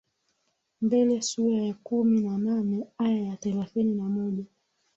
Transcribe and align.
mbele 0.81 1.21
sura 1.21 1.61
ya 1.63 1.73
kumi 1.83 2.17
na 2.21 2.37
nane 2.37 2.87
aya 3.03 3.21
ya 3.25 3.35
thelathini 3.37 3.95
na 3.95 4.09
moja 4.09 4.45